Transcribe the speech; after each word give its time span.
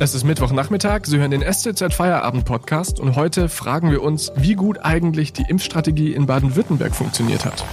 Es 0.00 0.12
ist 0.12 0.24
Mittwochnachmittag, 0.24 1.02
Sie 1.04 1.18
hören 1.18 1.30
den 1.30 1.40
STZ 1.40 1.94
Feierabend 1.94 2.44
Podcast 2.44 2.98
und 2.98 3.14
heute 3.14 3.48
fragen 3.48 3.92
wir 3.92 4.02
uns, 4.02 4.32
wie 4.34 4.54
gut 4.54 4.80
eigentlich 4.82 5.32
die 5.32 5.44
Impfstrategie 5.48 6.12
in 6.12 6.26
Baden-Württemberg 6.26 6.92
funktioniert 6.92 7.44
hat. 7.44 7.64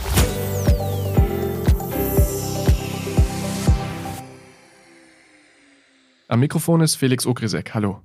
Am 6.28 6.40
Mikrofon 6.40 6.82
ist 6.82 6.96
Felix 6.96 7.26
Ogrisek. 7.26 7.74
Hallo. 7.74 8.02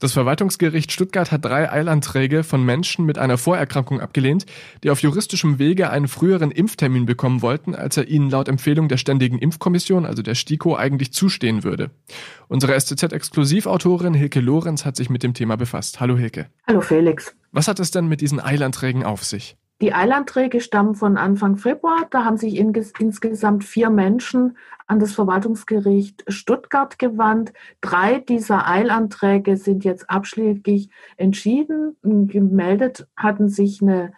Das 0.00 0.14
Verwaltungsgericht 0.14 0.92
Stuttgart 0.92 1.30
hat 1.30 1.44
drei 1.44 1.70
Eilanträge 1.70 2.42
von 2.42 2.64
Menschen 2.64 3.04
mit 3.04 3.18
einer 3.18 3.36
Vorerkrankung 3.36 4.00
abgelehnt, 4.00 4.46
die 4.82 4.88
auf 4.88 5.02
juristischem 5.02 5.58
Wege 5.58 5.90
einen 5.90 6.08
früheren 6.08 6.50
Impftermin 6.50 7.04
bekommen 7.04 7.42
wollten, 7.42 7.74
als 7.74 7.98
er 7.98 8.08
ihnen 8.08 8.30
laut 8.30 8.48
Empfehlung 8.48 8.88
der 8.88 8.96
Ständigen 8.96 9.38
Impfkommission, 9.38 10.06
also 10.06 10.22
der 10.22 10.34
STIKO, 10.34 10.74
eigentlich 10.74 11.12
zustehen 11.12 11.64
würde. 11.64 11.90
Unsere 12.48 12.80
STZ-Exklusivautorin 12.80 14.14
Hilke 14.14 14.40
Lorenz 14.40 14.86
hat 14.86 14.96
sich 14.96 15.10
mit 15.10 15.22
dem 15.22 15.34
Thema 15.34 15.56
befasst. 15.56 16.00
Hallo 16.00 16.16
Hilke. 16.16 16.46
Hallo 16.66 16.80
Felix. 16.80 17.36
Was 17.52 17.68
hat 17.68 17.78
es 17.78 17.90
denn 17.90 18.08
mit 18.08 18.22
diesen 18.22 18.40
Eilanträgen 18.40 19.04
auf 19.04 19.22
sich? 19.22 19.58
Die 19.80 19.94
Eilanträge 19.94 20.60
stammen 20.60 20.94
von 20.94 21.16
Anfang 21.16 21.56
Februar. 21.56 22.06
Da 22.10 22.26
haben 22.26 22.36
sich 22.36 22.58
insgesamt 22.58 23.64
vier 23.64 23.88
Menschen 23.88 24.58
an 24.86 25.00
das 25.00 25.12
Verwaltungsgericht 25.12 26.22
Stuttgart 26.28 26.98
gewandt. 26.98 27.54
Drei 27.80 28.18
dieser 28.18 28.68
Eilanträge 28.68 29.56
sind 29.56 29.82
jetzt 29.84 30.10
abschlägig 30.10 30.90
entschieden. 31.16 31.96
Gemeldet 32.02 33.08
hatten 33.16 33.48
sich 33.48 33.80
eine 33.80 34.12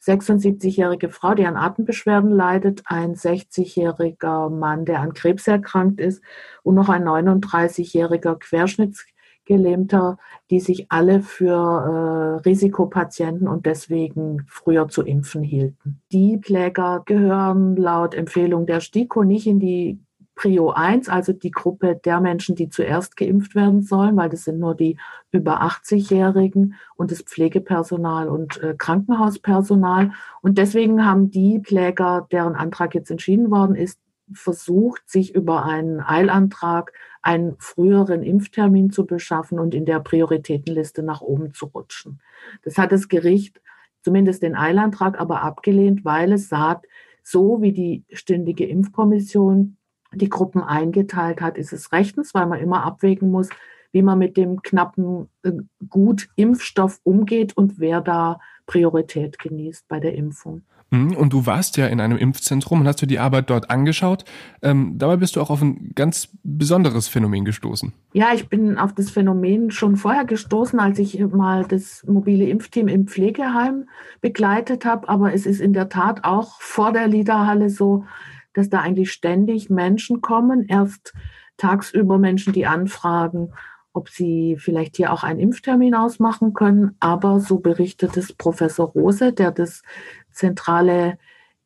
76-jährige 0.00 1.10
Frau, 1.10 1.34
die 1.34 1.44
an 1.44 1.56
Atembeschwerden 1.56 2.30
leidet, 2.30 2.82
ein 2.86 3.14
60-jähriger 3.14 4.48
Mann, 4.48 4.84
der 4.84 5.00
an 5.00 5.12
Krebs 5.12 5.46
erkrankt 5.46 6.00
ist 6.00 6.22
und 6.62 6.76
noch 6.76 6.88
ein 6.88 7.04
39-jähriger 7.04 8.38
Querschnitts 8.38 9.04
Gelähmter, 9.50 10.16
die 10.48 10.60
sich 10.60 10.86
alle 10.92 11.22
für 11.22 11.50
äh, 11.50 12.48
Risikopatienten 12.48 13.48
und 13.48 13.66
deswegen 13.66 14.44
früher 14.46 14.86
zu 14.86 15.02
impfen 15.02 15.42
hielten. 15.42 16.00
Die 16.12 16.40
Kläger 16.40 17.02
gehören 17.04 17.74
laut 17.74 18.14
Empfehlung 18.14 18.66
der 18.66 18.78
STIKO 18.78 19.24
nicht 19.24 19.48
in 19.48 19.58
die 19.58 19.98
Prio 20.36 20.70
1, 20.70 21.08
also 21.08 21.32
die 21.32 21.50
Gruppe 21.50 22.00
der 22.04 22.20
Menschen, 22.20 22.54
die 22.54 22.68
zuerst 22.68 23.16
geimpft 23.16 23.56
werden 23.56 23.82
sollen, 23.82 24.16
weil 24.16 24.28
das 24.28 24.44
sind 24.44 24.60
nur 24.60 24.76
die 24.76 24.96
über 25.32 25.62
80-Jährigen 25.62 26.76
und 26.94 27.10
das 27.10 27.22
Pflegepersonal 27.22 28.28
und 28.28 28.62
äh, 28.62 28.76
Krankenhauspersonal. 28.78 30.12
Und 30.42 30.58
deswegen 30.58 31.04
haben 31.04 31.32
die 31.32 31.60
Kläger, 31.60 32.28
deren 32.30 32.54
Antrag 32.54 32.94
jetzt 32.94 33.10
entschieden 33.10 33.50
worden 33.50 33.74
ist, 33.74 33.98
versucht, 34.32 35.08
sich 35.08 35.34
über 35.34 35.64
einen 35.64 36.00
Eilantrag 36.00 36.92
einen 37.22 37.56
früheren 37.58 38.22
Impftermin 38.22 38.90
zu 38.90 39.06
beschaffen 39.06 39.58
und 39.58 39.74
in 39.74 39.84
der 39.84 40.00
Prioritätenliste 40.00 41.02
nach 41.02 41.20
oben 41.20 41.52
zu 41.52 41.66
rutschen. 41.66 42.20
Das 42.62 42.78
hat 42.78 42.92
das 42.92 43.08
Gericht 43.08 43.60
zumindest 44.02 44.42
den 44.42 44.56
Eilantrag 44.56 45.20
aber 45.20 45.42
abgelehnt, 45.42 46.04
weil 46.04 46.32
es 46.32 46.48
sagt, 46.48 46.86
so 47.22 47.60
wie 47.60 47.72
die 47.72 48.04
ständige 48.12 48.66
Impfkommission 48.66 49.76
die 50.12 50.28
Gruppen 50.28 50.62
eingeteilt 50.62 51.40
hat, 51.40 51.58
ist 51.58 51.72
es 51.72 51.92
rechtens, 51.92 52.34
weil 52.34 52.46
man 52.46 52.60
immer 52.60 52.82
abwägen 52.82 53.30
muss, 53.30 53.48
wie 53.92 54.02
man 54.02 54.18
mit 54.18 54.36
dem 54.36 54.62
knappen 54.62 55.28
äh, 55.42 55.52
Gut 55.88 56.28
Impfstoff 56.36 57.00
umgeht 57.04 57.56
und 57.56 57.78
wer 57.78 58.00
da 58.00 58.40
Priorität 58.66 59.38
genießt 59.38 59.86
bei 59.88 60.00
der 60.00 60.14
Impfung. 60.14 60.62
Mhm, 60.90 61.16
und 61.16 61.32
du 61.32 61.46
warst 61.46 61.76
ja 61.76 61.86
in 61.86 62.00
einem 62.00 62.18
Impfzentrum 62.18 62.80
und 62.80 62.88
hast 62.88 63.00
dir 63.00 63.06
die 63.06 63.20
Arbeit 63.20 63.48
dort 63.48 63.70
angeschaut. 63.70 64.24
Ähm, 64.60 64.94
dabei 64.98 65.16
bist 65.16 65.36
du 65.36 65.40
auch 65.40 65.50
auf 65.50 65.62
ein 65.62 65.92
ganz 65.94 66.28
besonderes 66.42 67.06
Phänomen 67.06 67.44
gestoßen. 67.44 67.92
Ja, 68.12 68.28
ich 68.34 68.48
bin 68.48 68.76
auf 68.76 68.92
das 68.92 69.10
Phänomen 69.10 69.70
schon 69.70 69.96
vorher 69.96 70.24
gestoßen, 70.24 70.80
als 70.80 70.98
ich 70.98 71.18
mal 71.18 71.64
das 71.64 72.04
mobile 72.06 72.48
Impfteam 72.48 72.88
im 72.88 73.06
Pflegeheim 73.06 73.88
begleitet 74.20 74.84
habe. 74.84 75.08
Aber 75.08 75.32
es 75.32 75.46
ist 75.46 75.60
in 75.60 75.72
der 75.72 75.88
Tat 75.88 76.24
auch 76.24 76.60
vor 76.60 76.92
der 76.92 77.06
Liederhalle 77.06 77.70
so, 77.70 78.04
dass 78.52 78.68
da 78.68 78.80
eigentlich 78.80 79.12
ständig 79.12 79.70
Menschen 79.70 80.20
kommen. 80.20 80.64
Erst 80.66 81.14
tagsüber 81.56 82.18
Menschen, 82.18 82.52
die 82.52 82.66
anfragen, 82.66 83.52
ob 83.92 84.08
sie 84.08 84.56
vielleicht 84.58 84.96
hier 84.96 85.12
auch 85.12 85.24
einen 85.24 85.40
Impftermin 85.40 85.94
ausmachen 85.94 86.54
können. 86.54 86.96
Aber 87.00 87.40
so 87.40 87.58
berichtet 87.58 88.16
es 88.16 88.32
Professor 88.32 88.88
Rose, 88.88 89.32
der 89.32 89.50
das 89.50 89.82
zentrale 90.30 91.18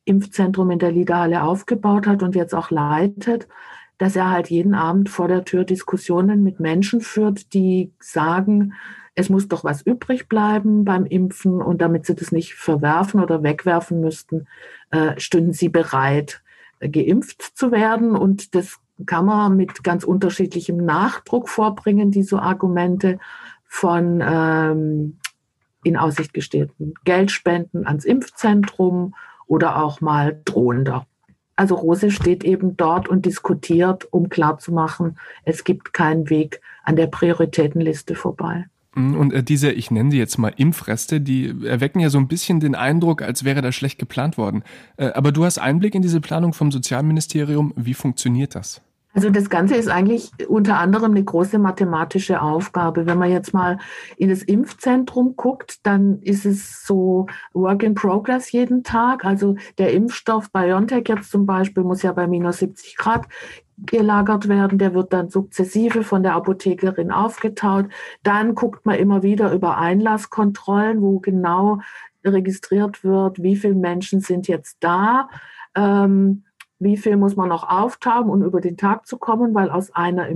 Impfzentrum 0.05 0.71
in 0.71 0.79
der 0.79 0.91
Liederhalle 0.91 1.43
aufgebaut 1.43 2.07
hat 2.07 2.23
und 2.23 2.35
jetzt 2.35 2.53
auch 2.53 2.71
leitet, 2.71 3.47
dass 3.97 4.15
er 4.15 4.29
halt 4.29 4.49
jeden 4.49 4.75
Abend 4.75 5.09
vor 5.09 5.27
der 5.27 5.45
Tür 5.45 5.63
Diskussionen 5.63 6.43
mit 6.43 6.59
Menschen 6.59 7.01
führt, 7.01 7.53
die 7.53 7.93
sagen, 7.99 8.73
es 9.15 9.29
muss 9.29 9.47
doch 9.47 9.63
was 9.63 9.81
übrig 9.81 10.27
bleiben 10.27 10.83
beim 10.83 11.05
Impfen 11.05 11.61
und 11.61 11.81
damit 11.81 12.05
sie 12.05 12.15
das 12.15 12.31
nicht 12.31 12.53
verwerfen 12.55 13.21
oder 13.21 13.43
wegwerfen 13.43 14.01
müssten, 14.01 14.47
äh, 14.91 15.17
stünden 15.19 15.53
sie 15.53 15.69
bereit, 15.69 16.43
äh, 16.79 16.89
geimpft 16.89 17.41
zu 17.41 17.71
werden. 17.71 18.15
Und 18.17 18.53
das 18.55 18.77
kann 19.05 19.25
man 19.25 19.57
mit 19.57 19.83
ganz 19.83 20.03
unterschiedlichem 20.03 20.77
Nachdruck 20.77 21.49
vorbringen, 21.49 22.11
diese 22.11 22.41
Argumente 22.41 23.19
von 23.65 24.23
ähm, 24.25 25.17
in 25.83 25.97
Aussicht 25.97 26.33
gestellten 26.33 26.93
Geldspenden 27.03 27.85
ans 27.85 28.05
Impfzentrum 28.05 29.13
oder 29.47 29.83
auch 29.83 30.01
mal 30.01 30.41
drohender. 30.45 31.05
Also 31.55 31.75
Rose 31.75 32.11
steht 32.11 32.43
eben 32.43 32.75
dort 32.75 33.07
und 33.07 33.25
diskutiert, 33.25 34.07
um 34.11 34.29
klarzumachen, 34.29 35.17
es 35.43 35.63
gibt 35.63 35.93
keinen 35.93 36.29
Weg 36.29 36.61
an 36.83 36.95
der 36.95 37.07
Prioritätenliste 37.07 38.15
vorbei. 38.15 38.65
Mhm, 38.95 39.15
und 39.15 39.33
äh, 39.33 39.43
diese, 39.43 39.71
ich 39.71 39.91
nenne 39.91 40.11
sie 40.11 40.17
jetzt 40.17 40.37
mal 40.37 40.53
Impfreste, 40.55 41.21
die 41.21 41.53
erwecken 41.65 41.99
ja 41.99 42.09
so 42.09 42.17
ein 42.17 42.27
bisschen 42.27 42.59
den 42.59 42.75
Eindruck, 42.75 43.21
als 43.21 43.43
wäre 43.43 43.61
da 43.61 43.71
schlecht 43.71 43.99
geplant 43.99 44.37
worden. 44.37 44.63
Äh, 44.97 45.11
aber 45.11 45.31
du 45.31 45.45
hast 45.45 45.59
Einblick 45.59 45.95
in 45.95 46.01
diese 46.01 46.21
Planung 46.21 46.53
vom 46.53 46.71
Sozialministerium. 46.71 47.73
Wie 47.75 47.93
funktioniert 47.93 48.55
das? 48.55 48.81
Also 49.15 49.29
das 49.29 49.49
Ganze 49.49 49.75
ist 49.75 49.87
eigentlich 49.87 50.29
unter 50.49 50.77
anderem 50.77 51.11
eine 51.11 51.23
große 51.23 51.57
mathematische 51.57 52.41
Aufgabe. 52.41 53.05
Wenn 53.05 53.17
man 53.17 53.31
jetzt 53.31 53.53
mal 53.53 53.79
in 54.17 54.27
das 54.27 54.43
Impfzentrum 54.43 55.37
guckt, 55.37 55.79
dann 55.83 56.19
ist 56.21 56.45
es 56.45 56.85
so 56.85 57.27
Work 57.53 57.83
in 57.83 57.93
Progress 57.93 58.51
jeden 58.51 58.83
Tag. 58.83 59.23
Also 59.23 59.55
der 59.77 59.93
Impfstoff 59.93 60.51
BioNTech 60.51 61.05
jetzt 61.07 61.31
zum 61.31 61.45
Beispiel 61.45 61.83
muss 61.83 62.01
ja 62.01 62.11
bei 62.11 62.27
minus 62.27 62.57
70 62.57 62.97
Grad 62.97 63.25
gelagert 63.77 64.47
werden. 64.47 64.77
Der 64.77 64.93
wird 64.93 65.13
dann 65.13 65.29
sukzessive 65.29 66.03
von 66.03 66.23
der 66.23 66.33
Apothekerin 66.33 67.11
aufgetaut. 67.11 67.87
Dann 68.23 68.55
guckt 68.55 68.85
man 68.85 68.95
immer 68.95 69.23
wieder 69.23 69.51
über 69.53 69.77
Einlasskontrollen, 69.77 71.01
wo 71.01 71.19
genau 71.19 71.79
registriert 72.23 73.03
wird, 73.03 73.41
wie 73.41 73.55
viele 73.55 73.75
Menschen 73.75 74.21
sind 74.21 74.47
jetzt 74.47 74.77
da. 74.79 75.29
Ähm, 75.75 76.43
wie 76.79 76.97
viel 76.97 77.17
muss 77.17 77.35
man 77.35 77.49
noch 77.49 77.67
auftauen, 77.69 78.29
um 78.29 78.43
über 78.43 78.59
den 78.59 78.77
Tag 78.77 79.07
zu 79.07 79.17
kommen, 79.17 79.53
weil 79.53 79.69
aus 79.69 79.91
einer 79.91 80.27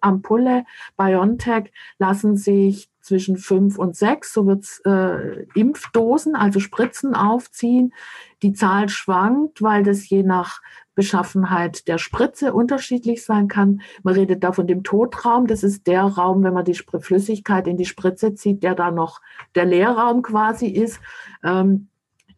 Ampulle 0.00 0.64
BioNTech 0.96 1.72
lassen 1.98 2.36
sich 2.36 2.90
zwischen 3.06 3.36
fünf 3.36 3.78
und 3.78 3.96
sechs, 3.96 4.32
so 4.32 4.46
wird's 4.46 4.80
äh, 4.84 5.44
Impfdosen, 5.54 6.34
also 6.34 6.58
Spritzen 6.60 7.14
aufziehen. 7.14 7.94
Die 8.42 8.52
Zahl 8.52 8.88
schwankt, 8.88 9.62
weil 9.62 9.82
das 9.82 10.08
je 10.08 10.22
nach 10.22 10.60
Beschaffenheit 10.96 11.86
der 11.88 11.98
Spritze 11.98 12.52
unterschiedlich 12.52 13.24
sein 13.24 13.48
kann. 13.48 13.82
Man 14.02 14.14
redet 14.14 14.42
da 14.42 14.52
von 14.52 14.66
dem 14.66 14.82
Totraum. 14.82 15.46
Das 15.46 15.62
ist 15.62 15.86
der 15.86 16.02
Raum, 16.02 16.42
wenn 16.42 16.54
man 16.54 16.64
die 16.64 16.74
Flüssigkeit 16.74 17.68
in 17.68 17.76
die 17.76 17.84
Spritze 17.84 18.34
zieht, 18.34 18.62
der 18.62 18.74
da 18.74 18.90
noch 18.90 19.20
der 19.54 19.66
Leerraum 19.66 20.22
quasi 20.22 20.66
ist. 20.66 21.00
Ähm, 21.44 21.88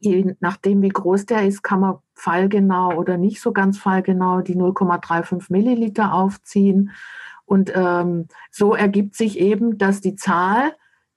je 0.00 0.34
nachdem, 0.40 0.82
wie 0.82 0.88
groß 0.88 1.26
der 1.26 1.46
ist, 1.46 1.62
kann 1.62 1.80
man 1.80 1.96
fallgenau 2.14 2.94
oder 2.94 3.16
nicht 3.16 3.40
so 3.40 3.52
ganz 3.52 3.78
fallgenau 3.78 4.42
die 4.42 4.56
0,35 4.56 5.46
Milliliter 5.48 6.12
aufziehen. 6.12 6.90
Und 7.48 7.72
ähm, 7.74 8.28
so 8.50 8.74
ergibt 8.74 9.16
sich 9.16 9.38
eben, 9.38 9.78
dass 9.78 10.02
die 10.02 10.16
Zahl 10.16 10.72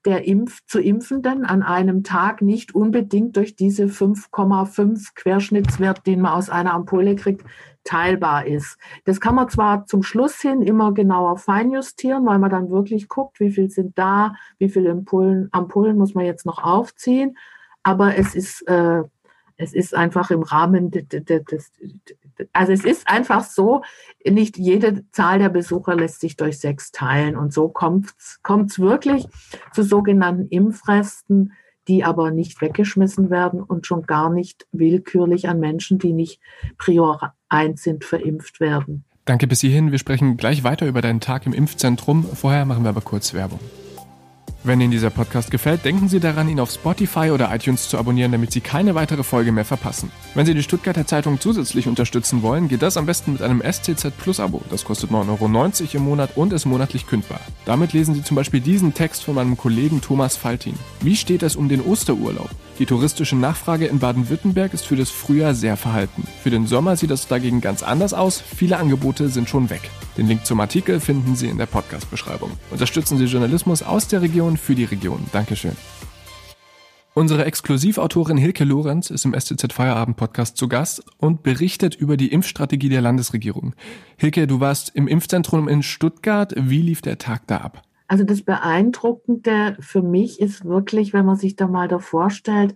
der 0.05 0.25
Impf 0.25 0.61
zu 0.65 0.79
Impfenden 0.79 1.45
an 1.45 1.61
einem 1.61 2.03
Tag 2.03 2.41
nicht 2.41 2.73
unbedingt 2.73 3.35
durch 3.35 3.55
diese 3.55 3.83
5,5 3.85 5.09
Querschnittswert, 5.13 6.07
den 6.07 6.21
man 6.21 6.31
aus 6.31 6.49
einer 6.49 6.73
Ampulle 6.73 7.15
kriegt, 7.15 7.45
teilbar 7.83 8.47
ist. 8.47 8.77
Das 9.03 9.19
kann 9.19 9.35
man 9.35 9.49
zwar 9.49 9.85
zum 9.85 10.03
Schluss 10.03 10.39
hin 10.39 10.61
immer 10.61 10.93
genauer 10.93 11.37
feinjustieren, 11.37 12.25
weil 12.25 12.39
man 12.39 12.49
dann 12.49 12.71
wirklich 12.71 13.09
guckt, 13.09 13.39
wie 13.39 13.51
viel 13.51 13.69
sind 13.69 13.97
da, 13.97 14.35
wie 14.57 14.69
viele 14.69 14.91
Ampullen, 14.91 15.49
Ampullen 15.51 15.97
muss 15.97 16.13
man 16.13 16.25
jetzt 16.25 16.45
noch 16.45 16.63
aufziehen, 16.63 17.37
aber 17.83 18.15
es 18.15 18.35
ist 18.35 18.61
äh, 18.67 19.03
es 19.61 19.73
ist 19.73 19.95
einfach 19.95 20.31
im 20.31 20.41
Rahmen 20.41 20.89
des, 20.89 21.71
also 22.53 22.71
es 22.71 22.83
ist 22.83 23.07
einfach 23.07 23.43
so, 23.43 23.81
nicht 24.25 24.57
jede 24.57 25.09
Zahl 25.11 25.39
der 25.39 25.49
Besucher 25.49 25.95
lässt 25.95 26.19
sich 26.19 26.35
durch 26.35 26.59
sechs 26.59 26.91
teilen. 26.91 27.35
Und 27.35 27.53
so 27.53 27.69
kommt 27.69 28.13
es 28.17 28.79
wirklich 28.79 29.27
zu 29.73 29.83
sogenannten 29.83 30.47
Impfresten, 30.47 31.53
die 31.87 32.03
aber 32.03 32.31
nicht 32.31 32.61
weggeschmissen 32.61 33.29
werden 33.29 33.61
und 33.61 33.87
schon 33.87 34.03
gar 34.03 34.29
nicht 34.29 34.67
willkürlich 34.71 35.49
an 35.49 35.59
Menschen, 35.59 35.99
die 35.99 36.13
nicht 36.13 36.39
prior 36.77 37.33
eins 37.49 37.83
sind, 37.83 38.05
verimpft 38.05 38.59
werden. 38.59 39.03
Danke 39.25 39.47
bis 39.47 39.61
hierhin. 39.61 39.91
Wir 39.91 39.99
sprechen 39.99 40.37
gleich 40.37 40.63
weiter 40.63 40.87
über 40.87 41.01
deinen 41.01 41.19
Tag 41.19 41.45
im 41.45 41.53
Impfzentrum. 41.53 42.23
Vorher 42.23 42.65
machen 42.65 42.83
wir 42.83 42.89
aber 42.89 43.01
kurz 43.01 43.33
Werbung. 43.33 43.59
Wenn 44.63 44.79
Ihnen 44.79 44.91
dieser 44.91 45.09
Podcast 45.09 45.49
gefällt, 45.49 45.85
denken 45.85 46.07
Sie 46.07 46.19
daran, 46.19 46.47
ihn 46.47 46.59
auf 46.59 46.69
Spotify 46.69 47.31
oder 47.31 47.53
iTunes 47.53 47.89
zu 47.89 47.97
abonnieren, 47.97 48.31
damit 48.31 48.51
Sie 48.51 48.61
keine 48.61 48.93
weitere 48.93 49.23
Folge 49.23 49.51
mehr 49.51 49.65
verpassen. 49.65 50.11
Wenn 50.35 50.45
Sie 50.45 50.53
die 50.53 50.61
Stuttgarter 50.61 51.07
Zeitung 51.07 51.39
zusätzlich 51.39 51.87
unterstützen 51.87 52.43
wollen, 52.43 52.67
geht 52.67 52.83
das 52.83 52.95
am 52.95 53.07
besten 53.07 53.33
mit 53.33 53.41
einem 53.41 53.63
STZ 53.63 54.15
Plus 54.19 54.39
Abo. 54.39 54.61
Das 54.69 54.85
kostet 54.85 55.09
9,90 55.09 55.81
Euro 55.81 55.97
im 55.97 56.03
Monat 56.03 56.37
und 56.37 56.53
ist 56.53 56.65
monatlich 56.65 57.07
kündbar. 57.07 57.39
Damit 57.65 57.93
lesen 57.93 58.13
Sie 58.13 58.23
zum 58.23 58.35
Beispiel 58.35 58.61
diesen 58.61 58.93
Text 58.93 59.23
von 59.23 59.33
meinem 59.33 59.57
Kollegen 59.57 59.99
Thomas 59.99 60.35
Faltin. 60.35 60.75
Wie 60.99 61.15
steht 61.15 61.41
es 61.41 61.55
um 61.55 61.67
den 61.67 61.81
Osterurlaub? 61.81 62.51
Die 62.81 62.87
touristische 62.87 63.35
Nachfrage 63.35 63.85
in 63.85 63.99
Baden-Württemberg 63.99 64.73
ist 64.73 64.87
für 64.87 64.95
das 64.95 65.11
Frühjahr 65.11 65.53
sehr 65.53 65.77
verhalten. 65.77 66.23
Für 66.41 66.49
den 66.49 66.65
Sommer 66.65 66.97
sieht 66.97 67.11
es 67.11 67.27
dagegen 67.27 67.61
ganz 67.61 67.83
anders 67.83 68.11
aus. 68.11 68.41
Viele 68.41 68.77
Angebote 68.77 69.29
sind 69.29 69.47
schon 69.47 69.69
weg. 69.69 69.81
Den 70.17 70.25
Link 70.25 70.47
zum 70.47 70.59
Artikel 70.59 70.99
finden 70.99 71.35
Sie 71.35 71.47
in 71.47 71.59
der 71.59 71.67
Podcast-Beschreibung. 71.67 72.49
Unterstützen 72.71 73.19
Sie 73.19 73.25
Journalismus 73.25 73.83
aus 73.83 74.07
der 74.07 74.23
Region 74.23 74.57
für 74.57 74.73
die 74.73 74.85
Region. 74.85 75.23
Dankeschön. 75.31 75.73
Unsere 77.13 77.45
Exklusivautorin 77.45 78.37
Hilke 78.37 78.63
Lorenz 78.63 79.11
ist 79.11 79.25
im 79.25 79.39
STZ 79.39 79.71
Feierabend 79.71 80.17
Podcast 80.17 80.57
zu 80.57 80.67
Gast 80.67 81.03
und 81.19 81.43
berichtet 81.43 81.93
über 81.93 82.17
die 82.17 82.31
Impfstrategie 82.31 82.89
der 82.89 83.01
Landesregierung. 83.01 83.75
Hilke, 84.17 84.47
du 84.47 84.59
warst 84.59 84.89
im 84.95 85.07
Impfzentrum 85.07 85.67
in 85.67 85.83
Stuttgart. 85.83 86.55
Wie 86.57 86.81
lief 86.81 87.03
der 87.03 87.19
Tag 87.19 87.45
da 87.45 87.57
ab? 87.57 87.83
Also 88.11 88.25
das 88.25 88.41
Beeindruckende 88.41 89.77
für 89.79 90.01
mich 90.01 90.41
ist 90.41 90.65
wirklich, 90.65 91.13
wenn 91.13 91.25
man 91.25 91.37
sich 91.37 91.55
da 91.55 91.69
mal 91.69 91.87
da 91.87 91.99
vorstellt, 91.99 92.75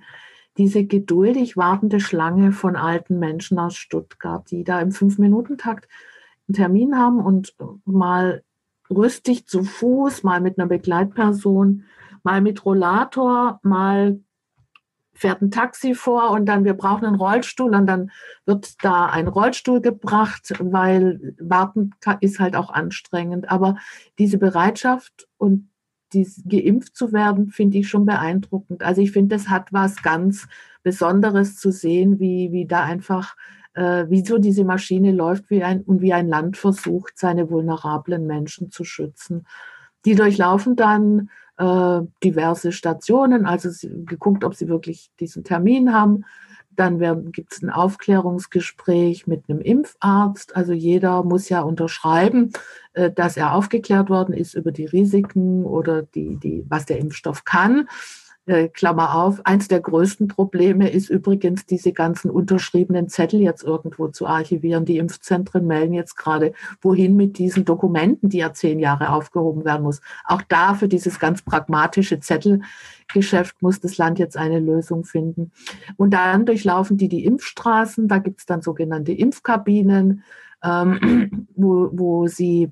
diese 0.58 0.86
geduldig 0.86 1.58
wartende 1.58 2.00
Schlange 2.00 2.54
von 2.54 2.78
alten 2.78 3.20
Menschen 3.20 3.60
aus 3.60 3.76
Stuttgart, 3.76 4.50
die 4.50 4.64
da 4.64 4.80
im 4.80 4.94
Fünf-Minuten-Takt 4.94 5.90
einen 6.48 6.56
Termin 6.56 6.98
haben 6.98 7.20
und 7.20 7.54
mal 7.84 8.44
rüstig 8.90 9.46
zu 9.46 9.66
Fuß, 9.66 10.24
mal 10.24 10.40
mit 10.40 10.58
einer 10.58 10.70
Begleitperson, 10.70 11.84
mal 12.24 12.40
mit 12.40 12.64
Rollator, 12.64 13.60
mal 13.62 14.22
fährt 15.16 15.42
ein 15.42 15.50
Taxi 15.50 15.96
vor 15.96 16.32
und 16.32 16.46
dann 16.46 16.66
wir 16.66 16.74
brauchen 16.74 17.06
einen 17.06 17.16
Rollstuhl 17.16 17.74
und 17.74 17.88
dann 17.88 18.12
wird 18.46 18.84
da 18.84 19.06
ein 19.06 19.28
Rollstuhl 19.28 19.82
gebracht, 19.82 20.54
weil 20.60 21.36
warten 21.40 21.92
ist 22.20 22.40
halt 22.40 22.56
auch 22.56 22.70
anstrengend. 22.70 23.50
Aber 23.50 23.78
diese 24.20 24.38
Bereitschaft 24.38 25.28
und 25.38 25.70
dies, 26.14 26.44
geimpft 26.48 26.96
zu 26.96 27.14
werden, 27.14 27.50
finde 27.50 27.78
ich 27.78 27.88
schon 27.88 28.06
beeindruckend. 28.06 28.84
Also 28.84 29.02
ich 29.02 29.12
finde, 29.12 29.36
das 29.36 29.50
hat 29.50 29.72
was 29.72 30.02
ganz 30.04 30.48
Besonderes 30.84 31.58
zu 31.58 31.72
sehen, 31.72 32.20
wie, 32.20 32.52
wie 32.52 32.66
da 32.66 32.84
einfach, 32.84 33.36
äh, 33.74 34.06
wie 34.10 34.24
so 34.26 34.38
diese 34.38 34.66
Maschine 34.66 35.12
läuft 35.12 35.50
wie 35.50 35.64
ein, 35.64 35.82
und 35.82 36.02
wie 36.02 36.14
ein 36.14 36.28
Land 36.28 36.58
versucht, 36.58 37.18
seine 37.18 37.50
vulnerablen 37.50 38.28
Menschen 38.28 38.70
zu 38.70 38.84
schützen. 38.84 39.48
Die 40.06 40.16
durchlaufen 40.16 40.76
dann 40.76 41.30
äh, 41.58 42.02
diverse 42.24 42.72
Stationen, 42.72 43.46
also 43.46 43.70
geguckt, 44.06 44.44
ob 44.44 44.56
sie 44.56 44.68
wirklich 44.68 45.12
diesen 45.20 45.44
Termin 45.44 45.94
haben. 45.94 46.26
Dann 46.76 47.32
gibt 47.32 47.54
es 47.54 47.62
ein 47.62 47.70
Aufklärungsgespräch 47.70 49.28
mit 49.28 49.44
einem 49.48 49.62
Impfarzt. 49.62 50.56
Also 50.58 50.74
jeder 50.74 51.24
muss 51.24 51.48
ja 51.48 51.62
unterschreiben, 51.62 52.52
äh, 52.94 53.12
dass 53.12 53.38
er 53.38 53.54
aufgeklärt 53.54 54.10
worden 54.10 54.34
ist 54.34 54.56
über 54.56 54.72
die 54.72 54.86
Risiken 54.86 55.64
oder 55.64 56.02
die, 56.02 56.36
die, 56.36 56.66
was 56.68 56.86
der 56.86 57.00
Impfstoff 57.00 57.46
kann. 57.46 57.88
Äh, 58.48 58.68
Klammer 58.70 59.16
auf, 59.16 59.44
eins 59.44 59.68
der 59.68 59.80
größten 59.80 60.28
Probleme 60.28 60.90
ist 60.90 61.10
übrigens, 61.10 61.66
diese 61.66 61.94
ganzen 61.94 62.30
unterschriebenen 62.30 63.10
Zettel 63.10 63.42
jetzt 63.42 63.64
irgendwo 63.64 64.10
zu 64.10 64.28
archivieren. 64.28 64.86
Die 64.86 64.98
Impfzentren 64.98 65.66
melden 65.66 65.94
jetzt 65.94 66.16
gerade, 66.16 66.54
wohin 66.80 67.16
mit 67.16 67.40
diesen 67.40 67.66
Dokumenten, 67.66 68.30
die 68.30 68.38
ja 68.38 68.54
zehn 68.54 68.78
Jahre 68.78 69.10
aufgehoben 69.10 69.66
werden 69.66 69.82
muss. 69.82 70.02
Auch 70.26 70.44
da 70.44 70.76
für 70.76 70.88
dieses 70.88 71.20
ganz 71.20 71.42
pragmatische 71.42 72.20
Zettelgeschäft 72.20 73.64
muss 73.64 73.80
das 73.80 73.98
Land 73.98 74.20
jetzt 74.20 74.38
eine 74.38 74.60
Lösung 74.60 75.06
finden. 75.06 75.52
Und 75.98 76.14
dann 76.14 76.46
durchlaufen 76.46 76.98
die 76.98 77.10
die 77.10 77.26
Impfstraßen. 77.26 78.08
Da 78.08 78.20
gibt 78.20 78.42
es 78.42 78.46
dann 78.46 78.62
sogenannte 78.62 79.12
Impfkabinen, 79.12 80.24
ähm, 80.64 81.48
wo, 81.56 81.90
wo 81.92 82.28
sie 82.28 82.72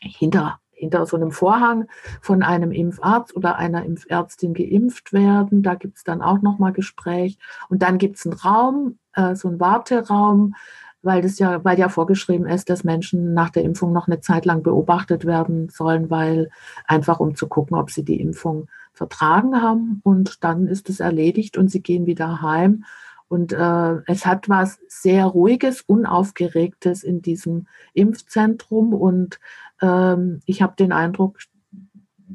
hinter 0.00 0.60
hinter 0.74 1.06
so 1.06 1.16
einem 1.16 1.30
Vorhang 1.30 1.86
von 2.20 2.42
einem 2.42 2.72
Impfarzt 2.72 3.34
oder 3.36 3.56
einer 3.56 3.84
Impfärztin 3.84 4.54
geimpft 4.54 5.12
werden. 5.12 5.62
Da 5.62 5.74
gibt 5.74 5.96
es 5.96 6.04
dann 6.04 6.22
auch 6.22 6.40
nochmal 6.42 6.72
Gespräch. 6.72 7.38
Und 7.68 7.82
dann 7.82 7.98
gibt 7.98 8.16
es 8.16 8.26
einen 8.26 8.34
Raum, 8.34 8.98
äh, 9.14 9.34
so 9.34 9.48
einen 9.48 9.60
Warteraum, 9.60 10.54
weil 11.02 11.20
das 11.20 11.38
ja, 11.38 11.62
weil 11.64 11.78
ja 11.78 11.88
vorgeschrieben 11.88 12.46
ist, 12.46 12.70
dass 12.70 12.82
Menschen 12.82 13.34
nach 13.34 13.50
der 13.50 13.62
Impfung 13.62 13.92
noch 13.92 14.06
eine 14.08 14.20
Zeit 14.20 14.46
lang 14.46 14.62
beobachtet 14.62 15.26
werden 15.26 15.68
sollen, 15.68 16.10
weil 16.10 16.50
einfach 16.86 17.20
um 17.20 17.34
zu 17.34 17.46
gucken, 17.46 17.76
ob 17.76 17.90
sie 17.90 18.04
die 18.04 18.20
Impfung 18.20 18.68
vertragen 18.94 19.60
haben. 19.60 20.00
Und 20.02 20.42
dann 20.42 20.66
ist 20.66 20.88
es 20.88 21.00
erledigt 21.00 21.58
und 21.58 21.70
sie 21.70 21.82
gehen 21.82 22.06
wieder 22.06 22.40
heim. 22.40 22.84
Und 23.28 23.52
äh, 23.52 23.96
es 24.06 24.26
hat 24.26 24.48
was 24.48 24.78
sehr 24.86 25.24
Ruhiges, 25.26 25.82
Unaufgeregtes 25.82 27.02
in 27.02 27.22
diesem 27.22 27.66
Impfzentrum. 27.92 28.92
Und 28.94 29.40
ähm, 29.80 30.40
ich 30.46 30.62
habe 30.62 30.74
den 30.76 30.92
Eindruck, 30.92 31.38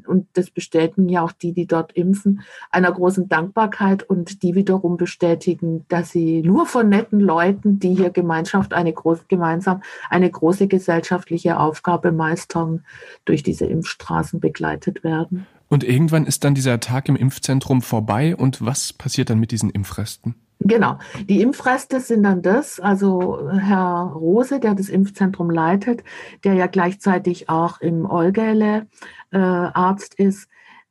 und 0.06 0.28
das 0.34 0.50
bestätigen 0.50 1.08
ja 1.08 1.22
auch 1.22 1.32
die, 1.32 1.52
die 1.52 1.66
dort 1.66 1.92
impfen, 1.92 2.42
einer 2.70 2.92
großen 2.92 3.28
Dankbarkeit 3.28 4.02
und 4.02 4.42
die 4.42 4.54
wiederum 4.54 4.96
bestätigen, 4.96 5.84
dass 5.88 6.10
sie 6.10 6.42
nur 6.42 6.66
von 6.66 6.88
netten 6.88 7.20
Leuten, 7.20 7.78
die 7.78 7.94
hier 7.94 8.10
Gemeinschaft 8.10 8.72
eine 8.72 8.92
große, 8.92 9.24
gemeinsam 9.28 9.82
eine 10.08 10.30
große 10.30 10.68
gesellschaftliche 10.68 11.58
Aufgabe 11.58 12.12
meistern, 12.12 12.84
durch 13.24 13.42
diese 13.42 13.66
Impfstraßen 13.66 14.40
begleitet 14.40 15.04
werden. 15.04 15.46
Und 15.68 15.84
irgendwann 15.84 16.26
ist 16.26 16.44
dann 16.44 16.54
dieser 16.54 16.80
Tag 16.80 17.08
im 17.08 17.16
Impfzentrum 17.16 17.82
vorbei 17.82 18.34
und 18.34 18.64
was 18.64 18.92
passiert 18.92 19.30
dann 19.30 19.38
mit 19.38 19.52
diesen 19.52 19.70
Impfresten? 19.70 20.34
Genau. 20.60 20.98
Die 21.24 21.40
Impfreste 21.40 22.00
sind 22.00 22.22
dann 22.22 22.42
das. 22.42 22.80
Also 22.80 23.50
Herr 23.50 24.12
Rose, 24.14 24.60
der 24.60 24.74
das 24.74 24.90
Impfzentrum 24.90 25.50
leitet, 25.50 26.04
der 26.44 26.52
ja 26.52 26.66
gleichzeitig 26.66 27.48
auch 27.48 27.80
im 27.80 28.04
Olgele 28.04 28.86
äh, 29.30 29.38
Arzt 29.38 30.14
ist. 30.14 30.48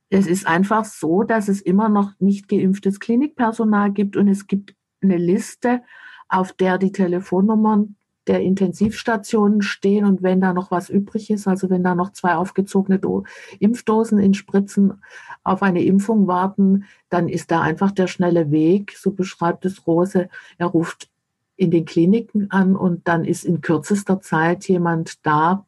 Es 0.10 0.25
ist 0.25 0.48
einfach 0.48 0.86
so, 0.86 1.21
dass 1.21 1.48
es 1.48 1.62
immer 1.62 1.88
noch 1.88 2.13
nicht 2.19 2.48
geimpftes 2.48 3.00
Klinikpersonal 3.00 3.92
gibt 3.92 4.18
und 4.18 4.27
es 4.27 4.48
gibt 4.48 4.74
eine 5.04 5.18
Liste, 5.18 5.83
auf 6.27 6.51
der 6.54 6.80
die 6.80 6.92
Telefonnummern 6.92 7.95
der 8.30 8.42
Intensivstationen 8.42 9.64
stehen 9.64 10.06
und 10.06 10.22
wenn 10.22 10.40
da 10.40 10.53
noch 10.53 10.70
was 10.70 10.89
übrig 10.89 11.32
ist, 11.32 11.48
also 11.48 11.70
wenn 11.72 11.84
da 11.84 11.96
noch 11.96 12.13
zwei 12.13 12.36
aufgezogene 12.36 13.00
Do 13.00 13.24
Impfdosen 13.60 14.20
in 14.20 14.36
Spritzen 14.36 15.01
auf 15.44 15.63
eine 15.63 15.84
Impfung 15.84 16.27
warten, 16.27 16.86
dann 17.10 17.27
ist 17.27 17.50
da 17.50 17.62
einfach 17.62 17.92
der 17.92 18.06
schnelle 18.06 18.51
Weg, 18.51 18.96
so 18.96 19.12
beschreibt 19.12 19.65
es 19.65 19.88
Rose. 19.88 20.30
Er 20.60 20.68
ruft 20.68 21.10
in 21.56 21.72
den 21.72 21.86
Kliniken 21.86 22.51
an 22.51 22.75
und 22.75 23.08
dann 23.08 23.25
ist 23.25 23.46
in 23.46 23.62
kürzester 23.62 24.22
Zeit 24.22 24.68
jemand 24.68 25.25
da 25.25 25.65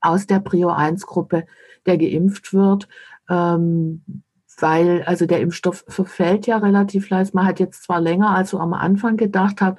aus 0.00 0.26
der 0.26 0.40
Prio 0.40 0.70
1 0.70 1.06
Gruppe, 1.06 1.44
der 1.84 1.98
geimpft 1.98 2.54
wird. 2.54 2.88
Ähm, 3.28 4.02
weil 4.58 5.02
also 5.02 5.26
der 5.26 5.40
Impfstoff 5.40 5.84
verfällt 5.88 6.46
ja 6.46 6.56
relativ 6.56 7.10
leicht. 7.10 7.34
Man 7.34 7.46
hat 7.46 7.60
jetzt 7.60 7.82
zwar 7.82 8.00
länger, 8.00 8.30
als 8.30 8.50
so 8.50 8.58
am 8.58 8.72
Anfang 8.72 9.16
gedacht 9.16 9.60
hat, 9.60 9.76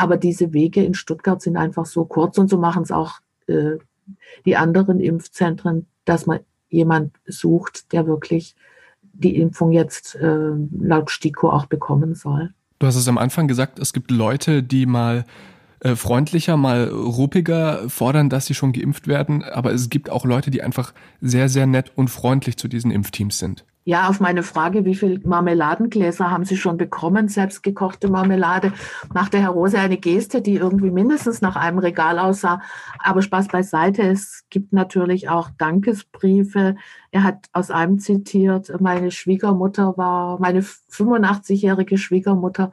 aber 0.00 0.16
diese 0.16 0.52
Wege 0.52 0.82
in 0.82 0.94
Stuttgart 0.94 1.42
sind 1.42 1.56
einfach 1.56 1.86
so 1.86 2.04
kurz 2.04 2.38
und 2.38 2.48
so 2.48 2.58
machen 2.58 2.82
es 2.82 2.90
auch 2.90 3.20
äh, 3.46 3.76
die 4.44 4.56
anderen 4.56 4.98
Impfzentren, 4.98 5.86
dass 6.04 6.26
man 6.26 6.40
jemand 6.68 7.14
sucht, 7.26 7.92
der 7.92 8.06
wirklich 8.06 8.56
die 9.12 9.36
Impfung 9.36 9.72
jetzt 9.72 10.14
äh, 10.14 10.52
laut 10.80 11.10
STIKO 11.10 11.50
auch 11.50 11.66
bekommen 11.66 12.14
soll. 12.14 12.52
Du 12.78 12.86
hast 12.86 12.96
es 12.96 13.08
am 13.08 13.18
Anfang 13.18 13.46
gesagt, 13.46 13.78
es 13.78 13.92
gibt 13.92 14.10
Leute, 14.10 14.62
die 14.62 14.86
mal 14.86 15.24
äh, 15.80 15.96
freundlicher, 15.96 16.56
mal 16.56 16.88
ruppiger 16.88 17.88
fordern, 17.88 18.30
dass 18.30 18.46
sie 18.46 18.54
schon 18.54 18.72
geimpft 18.72 19.06
werden, 19.06 19.42
aber 19.42 19.72
es 19.72 19.90
gibt 19.90 20.08
auch 20.08 20.24
Leute, 20.24 20.50
die 20.50 20.62
einfach 20.62 20.94
sehr, 21.20 21.48
sehr 21.48 21.66
nett 21.66 21.92
und 21.94 22.08
freundlich 22.08 22.56
zu 22.56 22.68
diesen 22.68 22.90
Impfteams 22.90 23.38
sind. 23.38 23.64
Ja, 23.84 24.08
auf 24.08 24.20
meine 24.20 24.42
Frage, 24.42 24.84
wie 24.84 24.94
viele 24.94 25.20
Marmeladengläser 25.20 26.30
haben 26.30 26.44
Sie 26.44 26.58
schon 26.58 26.76
bekommen, 26.76 27.28
selbstgekochte 27.28 28.10
Marmelade, 28.10 28.74
machte 29.14 29.38
Herr 29.38 29.50
Rose 29.50 29.78
eine 29.78 29.96
Geste, 29.96 30.42
die 30.42 30.56
irgendwie 30.56 30.90
mindestens 30.90 31.40
nach 31.40 31.56
einem 31.56 31.78
Regal 31.78 32.18
aussah. 32.18 32.60
Aber 32.98 33.22
Spaß 33.22 33.48
beiseite, 33.48 34.02
es 34.02 34.44
gibt 34.50 34.74
natürlich 34.74 35.30
auch 35.30 35.48
Dankesbriefe. 35.56 36.76
Er 37.10 37.24
hat 37.24 37.46
aus 37.54 37.70
einem 37.70 37.98
zitiert, 37.98 38.70
meine 38.80 39.10
Schwiegermutter 39.10 39.96
war, 39.96 40.38
meine 40.38 40.60
85-jährige 40.60 41.96
Schwiegermutter 41.96 42.72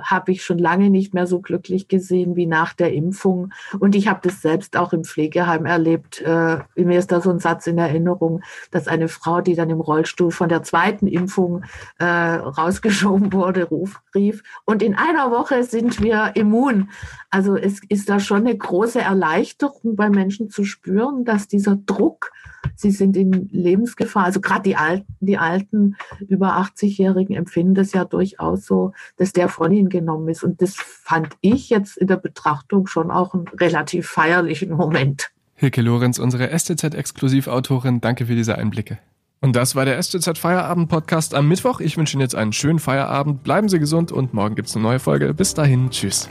habe 0.00 0.32
ich 0.32 0.44
schon 0.44 0.58
lange 0.58 0.90
nicht 0.90 1.14
mehr 1.14 1.26
so 1.26 1.40
glücklich 1.40 1.88
gesehen 1.88 2.36
wie 2.36 2.46
nach 2.46 2.72
der 2.72 2.92
Impfung. 2.92 3.52
Und 3.78 3.94
ich 3.94 4.08
habe 4.08 4.20
das 4.22 4.40
selbst 4.40 4.76
auch 4.76 4.92
im 4.92 5.04
Pflegeheim 5.04 5.66
erlebt. 5.66 6.20
Äh, 6.22 6.58
mir 6.76 6.98
ist 6.98 7.12
da 7.12 7.20
so 7.20 7.30
ein 7.30 7.38
Satz 7.38 7.66
in 7.66 7.78
Erinnerung, 7.78 8.42
dass 8.70 8.88
eine 8.88 9.08
Frau, 9.08 9.40
die 9.40 9.54
dann 9.54 9.70
im 9.70 9.80
Rollstuhl 9.80 10.30
von 10.30 10.48
der 10.48 10.62
zweiten 10.62 11.06
Impfung 11.06 11.64
äh, 11.98 12.04
rausgeschoben 12.04 13.32
wurde, 13.32 13.64
ruf, 13.64 14.00
rief, 14.14 14.42
und 14.64 14.82
in 14.82 14.94
einer 14.94 15.30
Woche 15.30 15.64
sind 15.64 16.00
wir 16.02 16.32
immun. 16.34 16.90
Also 17.30 17.56
es 17.56 17.80
ist 17.88 18.08
da 18.08 18.20
schon 18.20 18.46
eine 18.46 18.56
große 18.56 19.00
Erleichterung 19.00 19.96
bei 19.96 20.10
Menschen 20.10 20.50
zu 20.50 20.64
spüren, 20.64 21.24
dass 21.24 21.48
dieser 21.48 21.76
Druck, 21.76 22.32
sie 22.76 22.90
sind 22.90 23.16
in 23.16 23.48
Lebensgefahr, 23.50 24.24
also 24.24 24.40
gerade 24.40 24.62
die 24.62 24.76
Alten, 24.76 25.06
die 25.20 25.38
alten 25.38 25.96
über 26.28 26.56
80-Jährigen 26.58 27.36
empfinden 27.36 27.74
das 27.74 27.92
ja 27.92 28.04
durchaus 28.04 28.66
so, 28.66 28.92
dass 29.16 29.32
der 29.32 29.48
von 29.48 29.72
ihnen 29.72 29.88
genommen 29.88 30.28
ist. 30.28 30.42
Und 30.42 30.62
das 30.62 30.74
fand 30.76 31.28
ich 31.40 31.70
jetzt 31.70 31.96
in 31.96 32.06
der 32.06 32.16
Betrachtung 32.16 32.86
schon 32.86 33.10
auch 33.10 33.34
einen 33.34 33.48
relativ 33.48 34.08
feierlichen 34.08 34.70
Moment. 34.70 35.30
Hilke 35.54 35.82
Lorenz, 35.82 36.18
unsere 36.18 36.48
STZ-Exklusivautorin, 36.56 38.00
danke 38.00 38.26
für 38.26 38.34
diese 38.34 38.58
Einblicke. 38.58 38.98
Und 39.40 39.56
das 39.56 39.74
war 39.74 39.84
der 39.84 40.00
STZ 40.00 40.38
Feierabend 40.38 40.88
Podcast 40.88 41.34
am 41.34 41.48
Mittwoch. 41.48 41.80
Ich 41.80 41.96
wünsche 41.96 42.14
Ihnen 42.14 42.20
jetzt 42.20 42.36
einen 42.36 42.52
schönen 42.52 42.78
Feierabend. 42.78 43.42
Bleiben 43.42 43.68
Sie 43.68 43.80
gesund 43.80 44.12
und 44.12 44.34
morgen 44.34 44.54
gibt 44.54 44.68
es 44.68 44.76
eine 44.76 44.84
neue 44.84 45.00
Folge. 45.00 45.34
Bis 45.34 45.54
dahin, 45.54 45.90
tschüss. 45.90 46.28